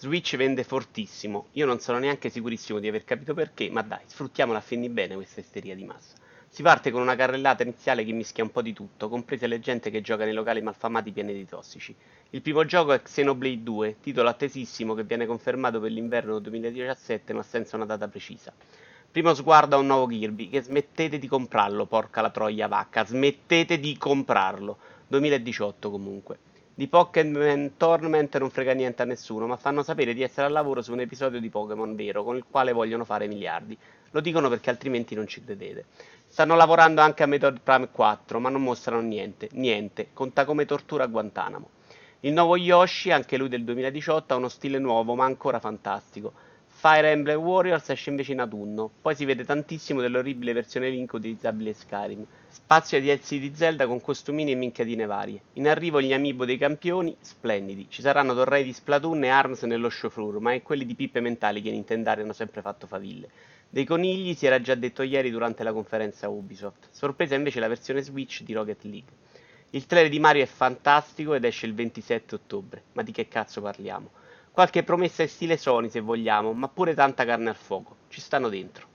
Switch 0.00 0.36
vende 0.36 0.62
fortissimo, 0.62 1.48
io 1.54 1.66
non 1.66 1.80
sono 1.80 1.98
neanche 1.98 2.30
sicurissimo 2.30 2.78
di 2.78 2.86
aver 2.86 3.02
capito 3.02 3.34
perché, 3.34 3.68
ma 3.68 3.82
dai, 3.82 3.98
sfruttiamola 4.06 4.58
a 4.58 4.60
finì 4.60 4.88
bene 4.88 5.16
questa 5.16 5.40
isteria 5.40 5.74
di 5.74 5.82
massa. 5.82 6.14
Si 6.48 6.62
parte 6.62 6.92
con 6.92 7.02
una 7.02 7.16
carrellata 7.16 7.64
iniziale 7.64 8.04
che 8.04 8.12
mischia 8.12 8.44
un 8.44 8.52
po' 8.52 8.62
di 8.62 8.72
tutto, 8.72 9.08
comprese 9.08 9.48
le 9.48 9.58
gente 9.58 9.90
che 9.90 10.00
gioca 10.00 10.22
nei 10.22 10.34
locali 10.34 10.62
malfamati 10.62 11.10
pieni 11.10 11.34
di 11.34 11.44
tossici. 11.44 11.92
Il 12.30 12.42
primo 12.42 12.64
gioco 12.64 12.92
è 12.92 13.02
Xenoblade 13.02 13.64
2, 13.64 13.96
titolo 14.00 14.28
attesissimo 14.28 14.94
che 14.94 15.02
viene 15.02 15.26
confermato 15.26 15.80
per 15.80 15.90
l'inverno 15.90 16.38
2017 16.38 17.32
ma 17.32 17.42
senza 17.42 17.74
una 17.74 17.84
data 17.84 18.06
precisa. 18.06 18.52
Primo 19.10 19.34
sguardo 19.34 19.74
a 19.74 19.78
un 19.80 19.86
nuovo 19.86 20.06
Kirby, 20.06 20.48
che 20.48 20.62
smettete 20.62 21.18
di 21.18 21.26
comprarlo, 21.26 21.86
porca 21.86 22.20
la 22.20 22.30
troia 22.30 22.68
vacca, 22.68 23.04
smettete 23.04 23.80
di 23.80 23.96
comprarlo. 23.96 24.78
2018 25.08 25.90
comunque. 25.90 26.38
Di 26.78 26.86
Pokémon 26.86 27.72
Tournament 27.76 28.38
non 28.38 28.50
frega 28.50 28.72
niente 28.72 29.02
a 29.02 29.04
nessuno, 29.04 29.48
ma 29.48 29.56
fanno 29.56 29.82
sapere 29.82 30.14
di 30.14 30.22
essere 30.22 30.46
al 30.46 30.52
lavoro 30.52 30.80
su 30.80 30.92
un 30.92 31.00
episodio 31.00 31.40
di 31.40 31.48
Pokémon 31.48 31.96
vero, 31.96 32.22
con 32.22 32.36
il 32.36 32.44
quale 32.48 32.70
vogliono 32.70 33.04
fare 33.04 33.26
miliardi. 33.26 33.76
Lo 34.12 34.20
dicono 34.20 34.48
perché 34.48 34.70
altrimenti 34.70 35.16
non 35.16 35.26
ci 35.26 35.42
credete. 35.42 35.86
Stanno 36.28 36.54
lavorando 36.54 37.00
anche 37.00 37.24
a 37.24 37.26
Metroid 37.26 37.58
Prime 37.64 37.88
4, 37.90 38.38
ma 38.38 38.48
non 38.48 38.62
mostrano 38.62 39.00
niente, 39.00 39.48
niente, 39.54 40.10
conta 40.12 40.44
come 40.44 40.66
tortura 40.66 41.02
a 41.02 41.08
Guantanamo. 41.08 41.68
Il 42.20 42.32
nuovo 42.32 42.56
Yoshi, 42.56 43.10
anche 43.10 43.36
lui 43.36 43.48
del 43.48 43.64
2018, 43.64 44.32
ha 44.32 44.36
uno 44.36 44.48
stile 44.48 44.78
nuovo, 44.78 45.16
ma 45.16 45.24
ancora 45.24 45.58
fantastico. 45.58 46.32
Fire 46.80 47.10
Emblem 47.10 47.40
Warriors 47.40 47.88
esce 47.88 48.10
invece 48.10 48.30
in 48.30 48.38
autunno, 48.38 48.88
poi 49.02 49.16
si 49.16 49.24
vede 49.24 49.44
tantissimo 49.44 50.00
dell'orribile 50.00 50.52
versione 50.52 50.88
Link 50.88 51.12
utilizzabile 51.12 51.72
Skyrim. 51.72 52.24
Spazio 52.46 52.96
ai 52.96 53.02
DLC 53.02 53.30
di 53.40 53.50
Zelda 53.52 53.88
con 53.88 54.00
costumini 54.00 54.52
e 54.52 54.54
minchiatine 54.54 55.04
varie. 55.04 55.40
In 55.54 55.66
arrivo 55.66 56.00
gli 56.00 56.12
amiibo 56.12 56.44
dei 56.44 56.56
campioni, 56.56 57.16
splendidi. 57.18 57.86
Ci 57.88 58.00
saranno 58.00 58.32
tornei 58.32 58.62
di 58.62 58.72
Splatoon 58.72 59.24
e 59.24 59.28
Arms 59.28 59.62
nello 59.62 59.90
show 59.90 60.08
floor, 60.08 60.38
ma 60.38 60.52
è 60.52 60.62
quelli 60.62 60.86
di 60.86 60.94
pippe 60.94 61.18
mentali 61.18 61.62
che 61.62 61.72
Nintendari 61.72 62.20
hanno 62.20 62.32
sempre 62.32 62.62
fatto 62.62 62.86
faville. 62.86 63.28
Dei 63.68 63.84
conigli 63.84 64.34
si 64.34 64.46
era 64.46 64.60
già 64.60 64.76
detto 64.76 65.02
ieri 65.02 65.32
durante 65.32 65.64
la 65.64 65.72
conferenza 65.72 66.28
Ubisoft. 66.28 66.90
Sorpresa 66.92 67.34
invece 67.34 67.58
la 67.58 67.66
versione 67.66 68.02
Switch 68.02 68.42
di 68.42 68.52
Rocket 68.52 68.84
League. 68.84 69.12
Il 69.70 69.84
trailer 69.86 70.12
di 70.12 70.20
Mario 70.20 70.44
è 70.44 70.46
fantastico 70.46 71.34
ed 71.34 71.42
esce 71.42 71.66
il 71.66 71.74
27 71.74 72.36
ottobre. 72.36 72.84
Ma 72.92 73.02
di 73.02 73.10
che 73.10 73.26
cazzo 73.26 73.60
parliamo? 73.60 74.10
Qualche 74.50 74.82
promessa 74.82 75.22
in 75.22 75.28
stile 75.28 75.56
Sony 75.56 75.88
se 75.88 76.00
vogliamo, 76.00 76.52
ma 76.52 76.68
pure 76.68 76.94
tanta 76.94 77.24
carne 77.24 77.50
al 77.50 77.56
fuoco. 77.56 77.96
Ci 78.08 78.20
stanno 78.20 78.48
dentro. 78.48 78.87